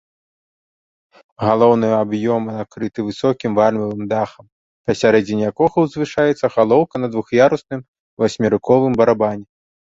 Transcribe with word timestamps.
Галоўны 1.47 1.87
аб'ём 2.03 2.47
накрыты 2.55 2.99
высокім 3.09 3.51
вальмавым 3.59 4.01
дахам, 4.13 4.45
пасярэдзіне 4.93 5.43
якога 5.51 5.75
ўзвышаецца 5.85 6.45
галоўка 6.57 6.95
на 7.03 7.07
двух'ярусным 7.13 7.85
васьмерыковым 8.25 8.93
барабане. 9.05 9.45